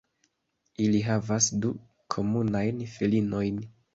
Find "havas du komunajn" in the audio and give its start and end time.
1.07-2.83